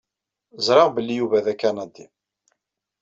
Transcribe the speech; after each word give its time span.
Ẓriɣ 0.65 0.87
belli 0.95 1.15
Yuba 1.15 1.45
d 1.45 1.47
Akanadi. 1.53 2.05